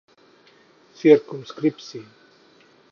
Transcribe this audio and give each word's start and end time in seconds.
Circumscripci 0.99 2.01